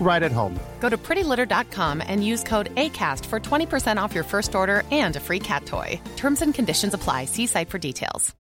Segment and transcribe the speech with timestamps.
[0.00, 0.58] right at home.
[0.78, 5.20] Go to prettylitter.com and use code ACAST for 20% off your first order and a
[5.20, 6.00] free cat toy.
[6.16, 7.24] Terms and conditions apply.
[7.24, 8.36] See site for details.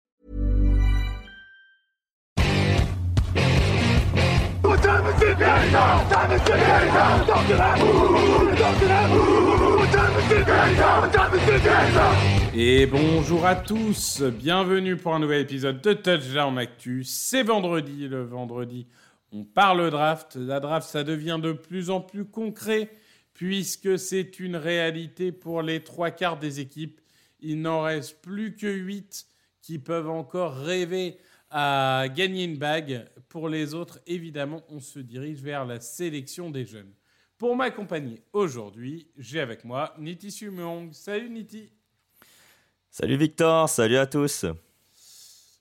[12.53, 17.03] Et bonjour à tous, bienvenue pour un nouvel épisode de Touchdown Actu.
[17.03, 18.87] C'est vendredi, le vendredi,
[19.35, 20.35] on parle draft.
[20.37, 22.89] La draft, ça devient de plus en plus concret
[23.33, 27.01] puisque c'est une réalité pour les trois quarts des équipes.
[27.41, 29.27] Il n'en reste plus que huit
[29.61, 31.17] qui peuvent encore rêver
[31.49, 33.05] à gagner une bague.
[33.27, 36.93] Pour les autres, évidemment, on se dirige vers la sélection des jeunes.
[37.37, 40.93] Pour m'accompagner aujourd'hui, j'ai avec moi Niti Sumong.
[40.93, 41.73] Salut Niti.
[42.89, 44.45] Salut Victor, salut à tous.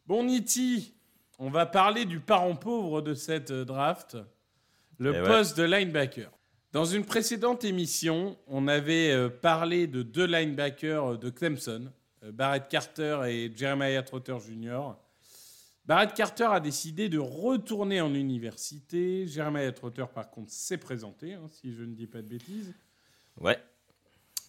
[0.06, 0.94] Bon Niti,
[1.38, 4.16] on va parler du parent pauvre de cette draft,
[4.98, 5.26] le Eh ouais.
[5.26, 6.30] poste de linebacker.
[6.72, 11.90] Dans une précédente émission, on avait euh, parlé de deux linebackers euh, de Clemson,
[12.24, 14.94] euh, Barrett Carter et Jeremiah Trotter Jr.
[15.86, 19.26] Barrett Carter a décidé de retourner en université.
[19.26, 22.72] Jeremiah Trotter, par contre, s'est présenté, hein, si je ne dis pas de bêtises.
[23.40, 23.58] Ouais,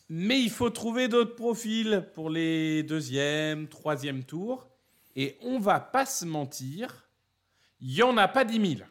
[0.09, 4.67] Mais il faut trouver d'autres profils pour les deuxième, troisième tours.
[5.15, 7.09] Et on va pas se mentir,
[7.79, 8.89] il n'y en a pas 10 000.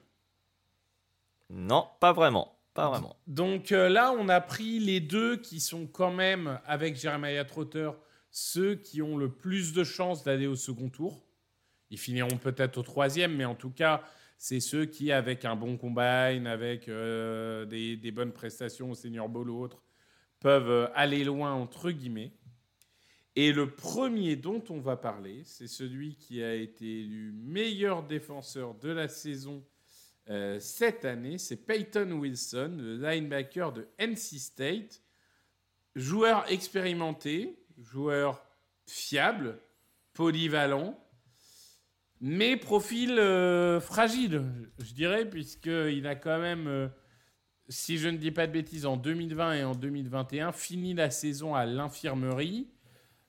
[1.51, 3.17] non, pas vraiment, pas vraiment.
[3.27, 7.91] Donc euh, là, on a pris les deux qui sont quand même, avec Jeremiah Trotter,
[8.31, 11.23] ceux qui ont le plus de chances d'aller au second tour.
[11.91, 14.03] Ils finiront peut-être au troisième, mais en tout cas,
[14.39, 19.29] c'est ceux qui, avec un bon combine, avec euh, des, des bonnes prestations au Senior
[19.29, 19.83] Bowl ou autre,
[20.41, 22.33] peuvent euh, aller loin, entre guillemets.
[23.37, 28.75] Et le premier dont on va parler, c'est celui qui a été élu meilleur défenseur
[28.75, 29.65] de la saison
[30.31, 35.03] euh, cette année, c'est Peyton Wilson, le linebacker de NC State.
[35.95, 38.45] Joueur expérimenté, joueur
[38.87, 39.59] fiable,
[40.13, 40.99] polyvalent,
[42.21, 44.45] mais profil euh, fragile,
[44.79, 46.89] je dirais, puisqu'il a quand même, euh,
[47.69, 51.55] si je ne dis pas de bêtises, en 2020 et en 2021, fini la saison
[51.55, 52.74] à l'infirmerie.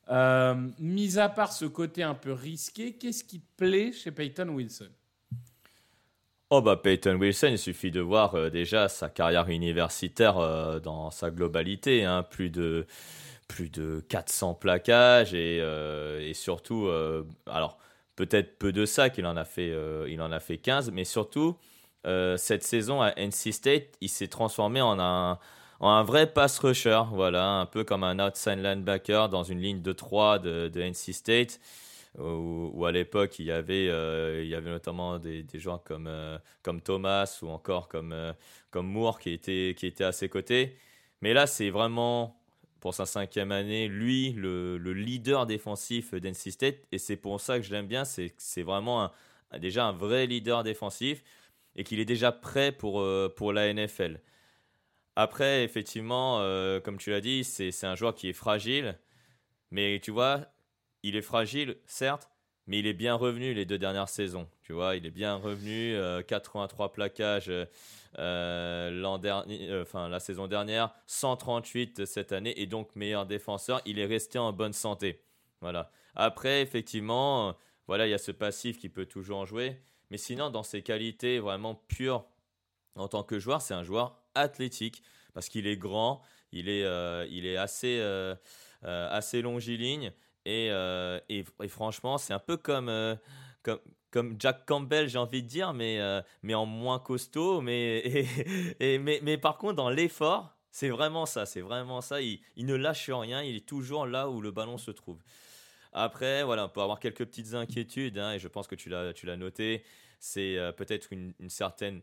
[0.09, 4.49] Euh, mis à part ce côté un peu risqué, qu'est-ce qui te plaît chez Peyton
[4.49, 4.89] Wilson?
[6.51, 11.09] Oh bah Peyton Wilson, il suffit de voir euh, déjà sa carrière universitaire euh, dans
[11.09, 12.85] sa globalité, hein, plus de
[13.47, 16.89] plus de 400 plaquages et, et surtout,
[17.45, 17.77] alors
[18.15, 19.71] peut-être peu de sacs, il en a fait,
[20.07, 21.55] il en a fait 15, mais surtout
[22.37, 25.37] cette saison à NC State, il s'est transformé en un
[25.81, 29.91] un vrai pass rusher, voilà, un peu comme un outside linebacker dans une ligne de
[29.91, 31.59] 3 de, NC State
[32.17, 35.81] où, à l'époque il y avait euh, notamment des, des gens
[36.63, 38.33] comme Thomas ou encore comme euh,
[38.75, 40.77] Moore qui était qui était à ses côtés.
[41.21, 42.37] Mais là c'est vraiment
[42.79, 46.77] pour sa cinquième année lui le, le leader défensif d'NC State.
[46.91, 49.11] Et c'est pour ça que je l'aime bien c'est vraiment
[49.59, 51.23] déjà un vrai leader défensif
[51.75, 54.19] et qu'il est déjà prêt pour euh, pour la NFL
[55.15, 58.97] après effectivement euh, comme tu l'as dit c'est un joueur qui est fragile
[59.71, 60.47] mais tu vois
[61.05, 62.31] il est fragile, certes,
[62.65, 64.49] mais il est bien revenu les deux dernières saisons.
[64.63, 67.67] Tu vois, il est bien revenu, euh, 83 plaquages euh,
[68.17, 73.81] euh, l'an euh, enfin la saison dernière, 138 cette année, et donc meilleur défenseur.
[73.85, 75.21] Il est resté en bonne santé.
[75.61, 75.91] Voilà.
[76.15, 77.51] Après, effectivement, euh,
[77.85, 79.79] voilà, il y a ce passif qui peut toujours en jouer,
[80.09, 82.25] mais sinon, dans ses qualités vraiment pures
[82.95, 85.01] en tant que joueur, c'est un joueur athlétique
[85.33, 86.21] parce qu'il est grand,
[86.55, 88.33] il est, euh, il est assez, euh,
[88.85, 90.11] euh, assez longiligne.
[90.45, 90.67] Et,
[91.27, 93.17] et, franchement, c'est un peu comme,
[93.63, 93.79] comme,
[94.11, 95.99] comme Jack Campbell, j'ai envie de dire, mais,
[96.43, 97.61] mais en moins costaud.
[97.61, 98.03] Mais,
[98.79, 101.47] et, mais, mais par contre, dans l'effort, c'est vraiment ça.
[101.47, 102.21] C'est vraiment ça.
[102.21, 103.41] Il, ne lâche rien.
[103.41, 105.19] Il est toujours là où le ballon se trouve.
[105.93, 109.37] Après, voilà, on peut avoir quelques petites inquiétudes, hein, et je pense que tu l'as,
[109.37, 109.83] noté.
[110.19, 112.01] C'est peut-être une, certaine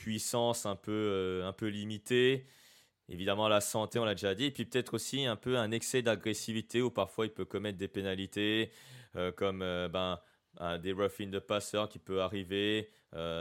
[0.00, 2.46] puissance un peu, euh, un peu limitée.
[3.10, 4.44] Évidemment, la santé, on l'a déjà dit.
[4.44, 7.88] Et puis peut-être aussi un peu un excès d'agressivité où parfois il peut commettre des
[7.88, 8.70] pénalités,
[9.16, 10.18] euh, comme ben,
[10.78, 12.90] des rough in de passeur qui peut arriver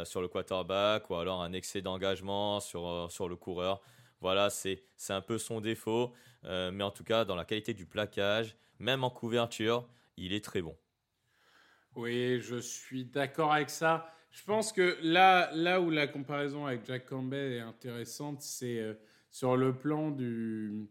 [0.03, 3.81] sur le quarterback, ou alors un excès d'engagement sur, sur le coureur.
[4.19, 6.13] Voilà, c'est un peu son défaut.
[6.43, 10.61] mais en tout cas, dans la qualité du plaquage, même en couverture, il est très
[10.61, 10.75] bon.
[11.95, 14.11] Oui, je suis d'accord avec ça.
[14.31, 18.93] Je pense que là, là où la comparaison avec Jack Campbell est intéressante, c'est euh,
[19.31, 20.87] sur le plan du,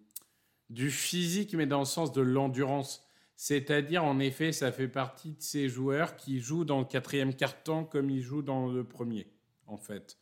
[0.71, 3.05] du physique, mais dans le sens de l'endurance.
[3.37, 7.85] C'est-à-dire, en effet, ça fait partie de ces joueurs qui jouent dans le quatrième quart-temps
[7.85, 9.29] comme ils jouent dans le premier,
[9.67, 10.19] en fait.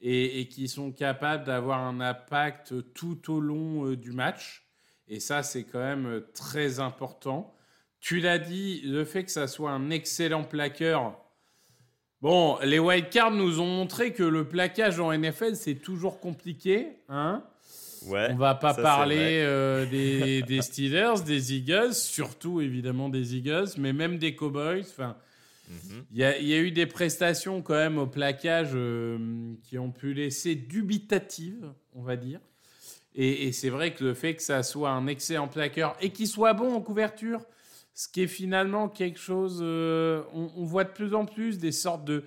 [0.00, 4.66] Et, qui sont capables d'avoir un impact tout au long euh, du match.
[5.06, 7.54] Et ça, c'est quand même euh, très important.
[8.00, 11.20] Tu l'as dit, le fait que ça soit un excellent plaqueur.
[12.22, 16.86] Bon, les wildcards nous ont montré que le plaquage en NFL, c'est toujours compliqué.
[17.08, 17.42] Hein
[18.06, 19.86] ouais, On va pas parler euh,
[20.46, 24.82] des, Steelers, des Eagles, surtout évidemment des Eagles, mais même des Cowboys.
[24.82, 25.16] Enfin,
[25.68, 26.04] mhm.
[26.12, 29.18] il y, a, eu des prestations quand même au plaquage euh,
[29.64, 32.38] qui ont pu laisser dubitatives, on va dire.
[33.16, 36.54] Et, c'est vrai que le fait que ça soit un excellent plaqueur et qu'il soit
[36.54, 37.40] bon en couverture,
[37.94, 42.04] ce qui est finalement quelque chose, euh, on, voit de plus en plus des sortes
[42.04, 42.24] de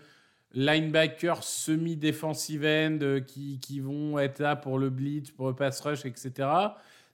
[0.53, 6.05] linebackers semi-defensive end euh, qui, vont être là pour le blitz, pour le pass rush,
[6.05, 6.49] etc.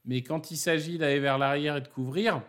[0.06, 2.42] Mais quand il s'agit d'aller vers l'arrière et de couvrir,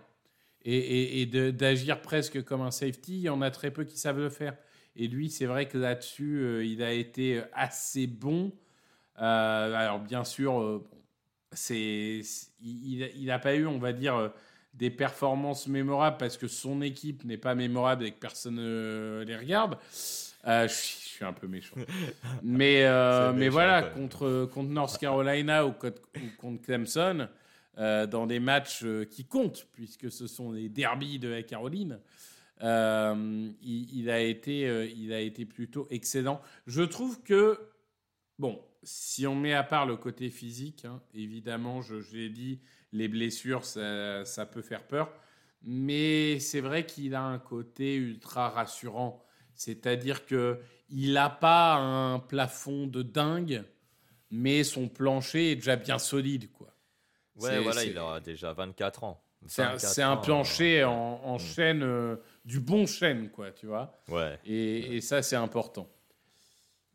[0.65, 4.31] et, d'agir presque comme un safety, il y en a très peu qui savent le
[4.31, 4.57] faire.
[4.95, 8.53] Et lui, c'est vrai que là-dessus, euh, il a été assez bon.
[9.17, 10.83] alors bien sûr,
[11.53, 12.23] c'est,
[12.61, 14.33] il n'a pas eu, on va dire,
[14.75, 19.37] des performances mémorables parce que son équipe n'est pas mémorable et que personne ne les
[19.37, 19.79] regarde.
[20.47, 21.77] Euh, je, suis, un peu méchant.
[22.43, 26.01] Mais, euh, mais voilà, contre, contre North Carolina ou contre,
[26.63, 27.29] Clemson,
[27.77, 32.01] dans des matchs qui comptent, puisque ce sont les derbies de la Caroline,
[32.61, 36.41] il, il, a été, il a été plutôt excellent.
[36.67, 37.57] Je trouve que,
[38.41, 42.61] bon, si on met à part le côté physique, hein, évidemment, je, l'ai dit,
[42.93, 45.13] les blessures, ça, peut faire peur.
[45.63, 49.25] Mais c'est vrai qu'il a un côté ultra rassurant.
[49.55, 53.63] C'est-à-dire qu'il n'a pas un plafond de dingue,
[54.31, 56.51] mais son plancher est déjà bien solide.
[56.51, 56.75] Quoi.
[57.37, 59.25] Ouais, voilà, il a déjà 24 ans.
[59.47, 61.39] C'est un, plancher en, mm.
[61.41, 64.01] chaîne, euh, du bon chêne, quoi, tu vois.
[64.09, 64.39] Ouais.
[64.45, 65.89] et ça, c'est important.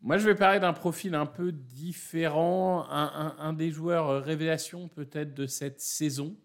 [0.01, 2.87] Moi, je vais parler d'un profil un peu différent.
[2.89, 6.37] Un, des joueurs euh, révélation peut-être de cette saison,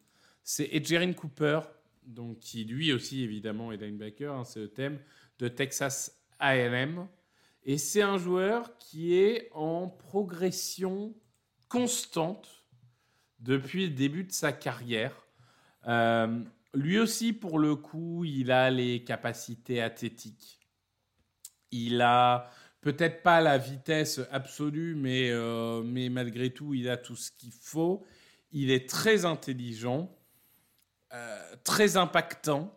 [0.42, 1.60] c'est Edgerrin Cooper,
[2.02, 4.98] donc qui lui aussi évidemment est linebacker, hein, c'est le thème
[5.38, 7.06] de Texas A&M.
[7.64, 11.14] Et c'est un joueur qui est en progression
[11.68, 12.66] constante
[13.38, 15.14] depuis le début de sa carrière.
[15.86, 16.42] Euh,
[16.74, 20.58] lui aussi, pour le coup, il a les capacités athlétiques.
[21.70, 22.50] Il a
[22.82, 27.52] peut-être pas la vitesse absolue, mais, euh, mais malgré tout, il a tout ce qu'il
[27.52, 28.04] faut.
[28.50, 30.14] Il est très intelligent,
[31.14, 32.76] euh, très impactant.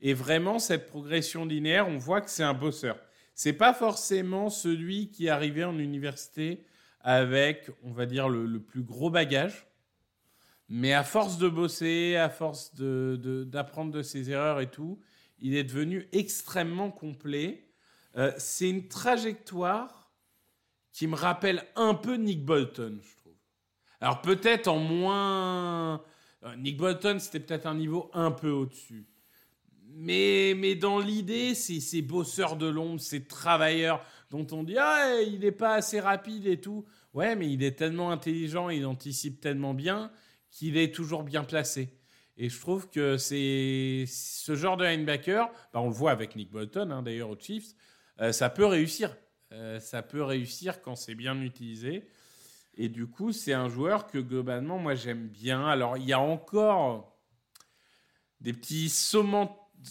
[0.00, 2.98] Et vraiment, cette progression linéaire, on voit que c'est un bosseur.
[3.34, 6.64] C'est pas forcément celui qui est arrivé en université
[7.02, 9.66] avec, on va dire, le, plus gros bagage.
[10.68, 14.98] Mais à force de bosser, à force d'apprendre de, de ses erreurs et tout,
[15.38, 17.68] il est devenu extrêmement complet.
[18.16, 20.12] Euh, c'est une trajectoire
[20.92, 23.36] qui me rappelle un peu Nick Bolton, je trouve.
[24.00, 26.02] Alors peut-être en moins...
[26.44, 29.06] Euh, Nick Bolton, c'était peut-être un niveau un peu au-dessus.
[29.94, 35.20] Mais, mais dans l'idée, c'est ces bosseurs de l'ombre, ces travailleurs dont on dit Ah,
[35.20, 36.84] il n'est pas assez rapide et tout.
[37.14, 40.10] Ouais, mais il est tellement intelligent, il anticipe tellement bien
[40.50, 41.90] qu'il est toujours bien placé.
[42.38, 46.50] Et je trouve que c'est ce genre de linebacker, bah, on le voit avec Nick
[46.50, 47.74] Bolton hein, d'ailleurs aux Chiefs,
[48.20, 49.16] euh, ça peut réussir.
[49.52, 52.08] Euh, ça peut réussir quand c'est bien utilisé.
[52.74, 55.66] Et du coup, c'est un joueur que globalement, moi, j'aime bien.
[55.66, 57.18] Alors, il y a encore
[58.40, 58.92] des petits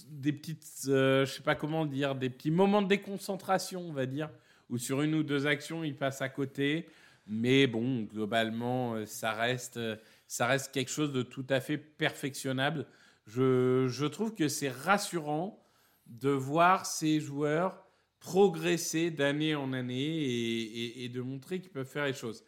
[0.07, 4.05] des petites, euh, je sais pas comment dire, des petits moments de déconcentration, on va
[4.05, 4.29] dire,
[4.69, 6.87] où sur une ou deux actions, il passe à côté.
[7.27, 9.79] Mais bon, globalement, ça reste,
[10.27, 12.87] ça reste quelque chose de tout à fait perfectionnable.
[13.27, 15.61] Je trouve que c'est rassurant
[16.07, 17.85] de voir ces joueurs
[18.21, 22.45] progresser d'année en année et, de montrer qu'ils peuvent faire les choses.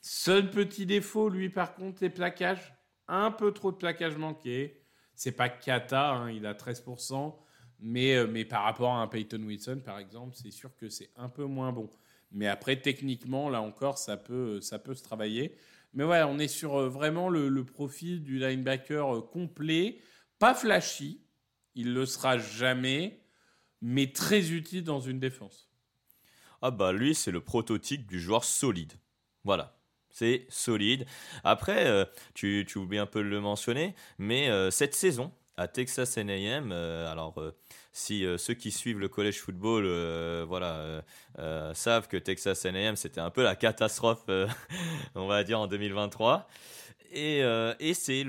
[0.00, 2.74] Seul petit défaut, lui, par contre, les plaquages.
[3.08, 4.84] Un peu trop de plaquages manqués.
[5.14, 7.34] c'est pas cata, hein, il a 13%,
[7.80, 11.10] mais, euh, mais par rapport à un Peyton Wilson, par exemple, c'est sûr que c'est
[11.16, 11.90] un peu moins bon.
[12.30, 15.56] Mais après, techniquement, là encore, ça peut, ça peut se travailler.
[15.92, 19.98] Mais voilà, on est sur euh, vraiment le, profil du linebacker euh, complet,
[20.38, 21.24] pas flashy,
[21.74, 23.19] il le sera jamais,
[23.80, 25.70] mais très utile dans une défense.
[26.62, 28.92] Ah bah lui, c'est le prototype du joueur solide.
[29.44, 29.76] Voilà.
[30.10, 31.06] C'est solide.
[31.44, 36.16] Après, euh, tu, tu, oublies un peu de le mentionner, mais cette saison, à Texas
[36.16, 37.34] A&M, alors
[37.92, 41.02] si euh, ceux qui suivent le college football euh, voilà,
[41.38, 44.24] euh, savent que Texas A&M c'était un peu la catastrophe,
[45.14, 46.46] on va dire, en 2023.
[47.12, 47.40] Et,
[47.80, 48.24] et c'est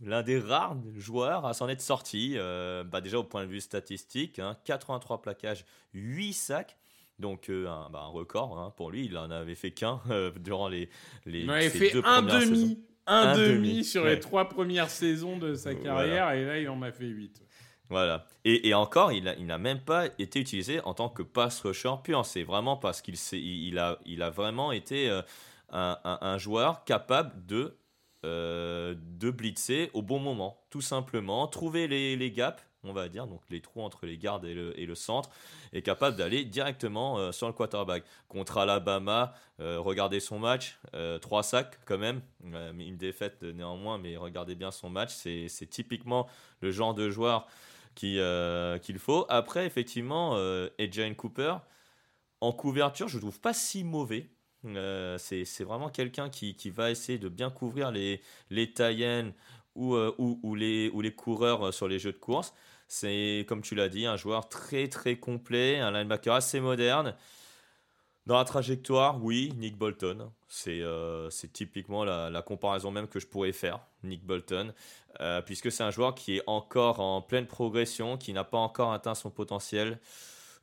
[0.00, 4.40] l'un des rares joueurs à s'en être sorti, bah déjà au point de vue statistique,
[4.64, 5.64] 83 hein, plaquages,
[5.94, 6.76] 8 sacs.
[7.18, 10.00] Donc un, bah, un, record hein, pour lui, il en avait fait qu'un
[10.36, 10.88] durant les,
[11.26, 12.78] les il avait fait un demi,
[13.08, 16.92] un, demi, sur les trois premières saisons de sa carrière et là il en a
[16.92, 17.42] fait 8.
[17.90, 18.26] Voilà.
[18.44, 22.24] Et, encore, il n'a même pas été utilisé en tant que pass rusher pur.
[22.26, 25.22] C'est vraiment parce qu'il il, a, il a vraiment été euh,
[25.70, 27.78] un, joueur capable de,
[28.24, 31.46] euh, de blitzer au bon moment, tout simplement.
[31.46, 34.94] Trouver les, les, gaps, on va dire, donc les trous entre les gardes et le,
[34.94, 35.30] centre,
[35.72, 38.04] et capable d'aller directement euh, sur le quarterback.
[38.28, 40.78] Contre Alabama, regardez son match,
[41.20, 45.12] trois sacs quand même, une défaite néanmoins, mais regardez bien son match.
[45.12, 46.28] C'est typiquement
[46.60, 47.46] le genre de joueur
[48.04, 49.26] euh, qu'il faut.
[49.28, 50.68] Après, effectivement, euh,
[51.16, 51.56] Cooper,
[52.40, 54.28] en couverture, je ne trouve pas si mauvais.
[54.64, 59.32] Euh, c'est vraiment quelqu'un qui, qui, va essayer de bien couvrir les, les euh,
[59.76, 62.54] ou, ou, les, ou les coureurs sur les jeux de course.
[62.88, 67.14] C'est, comme tu l'as dit, un joueur très très complet, un linebacker assez moderne.
[68.26, 70.30] Dans la trajectoire, oui, Nick Bolton.
[70.48, 74.74] C'est euh, typiquement la, comparaison même que je pourrais faire, Nick Bolton,
[75.20, 78.92] euh, puisque c'est un joueur qui est encore en pleine progression, qui n'a pas encore
[78.92, 79.98] atteint son potentiel.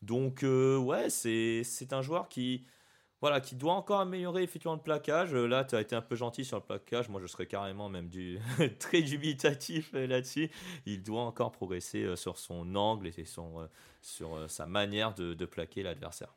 [0.02, 2.66] Donc, euh, ouais, c'est un joueur qui,
[3.26, 5.34] voilà, qui doit encore améliorer effectivement le plaquage.
[5.34, 7.10] Là, tu as été un peu gentil sur le plaquage.
[7.10, 8.40] Moi, je serais carrément même du
[8.80, 10.52] très dubitatif là-dessus.
[10.86, 13.68] Il doit encore progresser sur son angle et son,
[14.02, 16.36] sur sa manière de, de plaquer l'adversaire.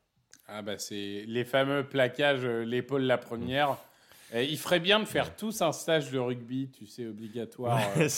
[0.48, 3.76] Ah bah c'est les fameux plaquages, euh, l'épaule la première.
[4.34, 8.08] il ferait bien de faire tous un stage de rugby, tu sais, obligatoire euh,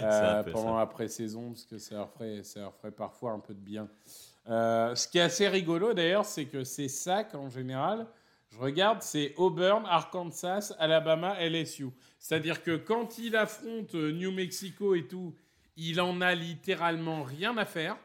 [0.00, 3.52] euh, pendant la pré-saison, parce que ça leur, ferait, ça leur ferait parfois un peu
[3.52, 3.88] de bien.
[4.46, 8.06] Ce qui est assez rigolo d'ailleurs, c'est que ces sacs en général,
[8.50, 11.88] je regarde, c'est Auburn, Arkansas, Alabama, LSU.
[12.18, 15.34] C'est-à-dire que quand il affronte New Mexico et tout,
[15.76, 17.96] il en a littéralement rien à faire.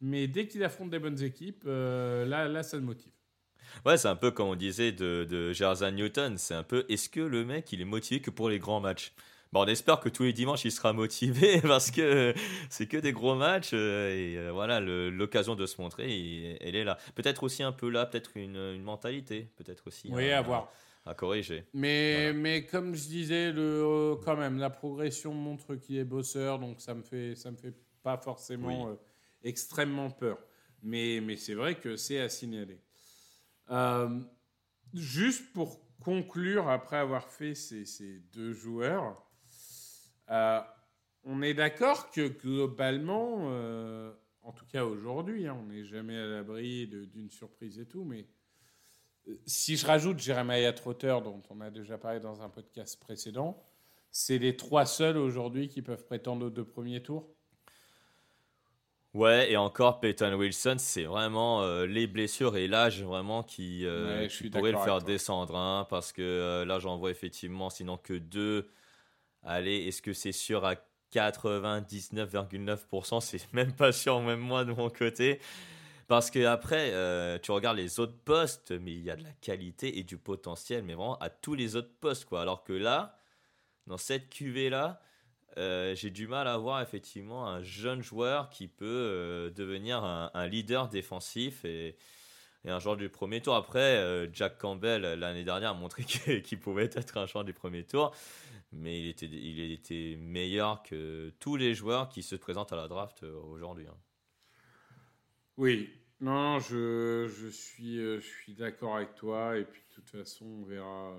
[0.00, 3.12] Mais dès qu'il affronte des bonnes équipes, euh, là, là, ça le motive.
[3.86, 6.36] Ouais, c'est un peu comme on disait de, de Newton.
[6.36, 9.14] C'est un peu, est-ce que le mec, il est motivé que pour les grands matchs?
[9.52, 12.32] Bon, on espère que tous les dimanches, il sera motivé parce que
[12.70, 16.84] c'est que des gros matchs euh, et euh, voilà, l'occasion de se montrer, elle est
[16.84, 16.96] là.
[17.14, 20.08] Peut-être aussi un peu là, peut-être une, mentalité, peut-être aussi.
[20.10, 20.72] Oui, à, voir.
[21.04, 21.64] À, corriger.
[21.74, 26.80] Mais, mais comme je disais, le, quand même, la progression montre qu'il est bosseur, donc
[26.80, 28.96] ça me fait, ça me fait pas forcément
[29.44, 30.38] extrêmement peur.
[30.82, 32.80] Mais, mais c'est vrai que c'est à signaler.
[33.70, 34.20] Euh,
[34.94, 39.22] juste pour conclure, après avoir fait ces, ces deux joueurs,
[40.30, 40.60] euh,
[41.24, 44.12] on est d'accord que globalement, euh,
[44.42, 48.26] en tout cas aujourd'hui, hein, on n'est jamais à l'abri d'une surprise et tout, mais
[49.46, 53.62] si je rajoute Jeremiah Trotter, dont on a déjà parlé dans un podcast précédent,
[54.10, 57.28] c'est les trois seuls aujourd'hui qui peuvent prétendre aux deux premiers tours
[59.14, 64.26] Ouais, et encore Peyton Wilson, c'est vraiment euh, les blessures et l'âge vraiment qui, euh,
[64.50, 68.70] pourraient le faire descendre, hein, parce que euh, là j'en vois effectivement sinon que deux.
[69.42, 70.76] Allez, est-ce que c'est sûr à
[71.12, 75.40] 99,9% C'est même pas sûr, même moi de mon côté.
[76.08, 76.90] Parce que après,
[77.40, 80.82] tu regardes les autres postes, mais il y a de la qualité et du potentiel,
[80.82, 82.42] mais vraiment à tous les autres postes, quoi.
[82.42, 83.16] Alors que là,
[83.86, 85.00] dans cette cuvée là,
[85.58, 90.46] euh, j'ai du mal à voir effectivement un jeune joueur qui peut euh, devenir un,
[90.46, 91.96] leader défensif et,
[92.70, 93.54] un joueur du premier tour.
[93.54, 96.04] Après, euh, Jack Campbell l'année dernière a montré
[96.42, 98.14] qu'il pouvait être un joueur du premier tour,
[98.72, 102.88] mais il était, il était meilleur que tous les joueurs qui se présentent à la
[102.88, 103.86] draft aujourd'hui.
[103.88, 103.96] Hein.
[105.56, 105.90] Oui,
[106.20, 110.64] non, je, je suis, je suis d'accord avec toi et puis de toute façon on
[110.64, 111.16] verra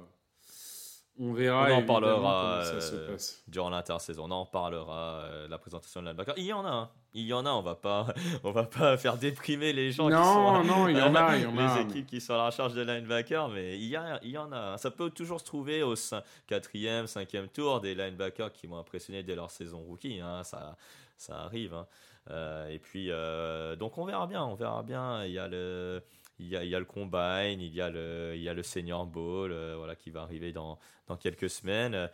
[1.20, 1.68] on verra.
[1.72, 3.18] On en parlera euh,
[3.48, 4.26] durant l'intersaison.
[4.26, 6.34] On en parlera euh, la présentation de linebacker.
[6.38, 6.90] Il y en a un.
[7.14, 8.08] il y en a, on va pas,
[8.44, 10.10] on va pas faire déprimer les gens.
[10.10, 11.76] Non, qui sont, non, il y en a, il y en a.
[11.78, 14.38] Les équipes qui sont à la recherche de linebackers, mais il y, a, il y
[14.38, 14.78] en a.
[14.78, 19.36] Ça peut toujours se trouver au 4e, 5e tour des linebackers qui m'ont impressionné dès
[19.36, 20.20] leur saison rookie.
[20.20, 20.44] Hein.
[20.44, 20.76] ça,
[21.18, 21.74] ça arrive.
[21.74, 21.88] Hein.
[22.30, 25.26] Euh, et puis, euh, donc on verra bien, on verra bien.
[25.26, 26.02] Il y a le,
[26.40, 28.54] il y a, il y a le combine, il y a le, il y a
[28.54, 32.10] le senior bowl, euh, voilà, qui va arriver dans, dans quelques semaines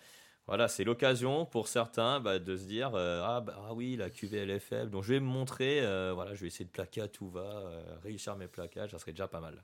[0.47, 4.09] voilà, c'est l'occasion pour certains bah, de se dire euh, ah, bah, ah, oui, la
[4.09, 7.01] QVL est faible, donc je vais me montrer, euh, voilà, je vais essayer de plaquer
[7.01, 7.69] à tout va,
[8.01, 9.63] réussir mes plaquages, ça serait déjà pas mal.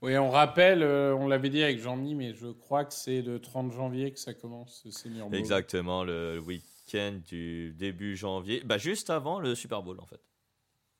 [0.00, 3.70] Oui, on rappelle, on l'avait dit avec Jean-Mi, mais je crois que c'est le 30
[3.70, 5.38] janvier que ça commence, ce Senior Bowl.
[5.38, 10.22] Exactement, le week-end du début janvier, bah, juste avant le Super Bowl en fait.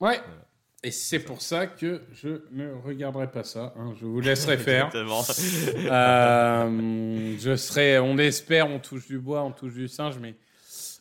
[0.01, 0.21] Ouais.
[0.85, 3.75] Et c'est pour ça que je ne regarderai pas ça.
[3.77, 3.95] Hein.
[4.01, 4.91] Je vous laisserai faire.
[4.95, 10.37] euh, je serai, on espère, on touche du bois, on touche du singe, mais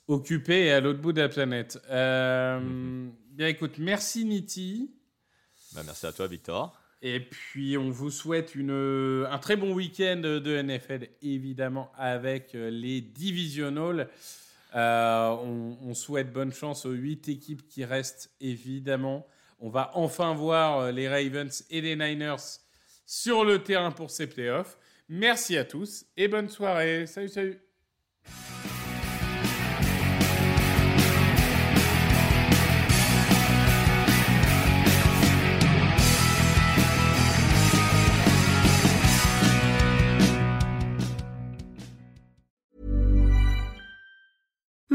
[0.07, 1.79] occupé et à l'autre bout de la planète.
[1.91, 3.07] Euh.
[3.31, 4.89] Bien, écoute, merci Niti.
[5.75, 6.75] Bah, merci à toi, Victor.
[7.03, 13.01] Et puis, on vous souhaite une, un très bon week-end de NFL, évidemment, avec les
[13.01, 14.09] divisionals.
[14.75, 19.27] Euh, on, on, souhaite bonne chance aux huit équipes qui restent, évidemment.
[19.59, 22.61] On va enfin voir euh, les Ravens et les Niners
[23.05, 24.77] sur le terrain pour ces playoffs.
[25.09, 27.07] Merci à tous et bonne soirée.
[27.07, 27.59] Salut, salut.